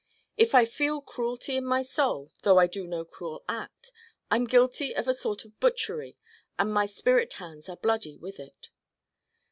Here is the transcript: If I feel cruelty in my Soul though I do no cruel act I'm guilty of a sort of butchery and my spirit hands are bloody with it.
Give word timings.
If 0.35 0.55
I 0.55 0.65
feel 0.65 0.99
cruelty 0.99 1.57
in 1.57 1.63
my 1.63 1.83
Soul 1.83 2.31
though 2.41 2.57
I 2.57 2.65
do 2.65 2.87
no 2.87 3.05
cruel 3.05 3.43
act 3.47 3.91
I'm 4.31 4.45
guilty 4.45 4.95
of 4.95 5.07
a 5.07 5.13
sort 5.13 5.45
of 5.45 5.59
butchery 5.59 6.17
and 6.57 6.73
my 6.73 6.87
spirit 6.87 7.33
hands 7.33 7.69
are 7.69 7.77
bloody 7.77 8.17
with 8.17 8.39
it. 8.39 8.71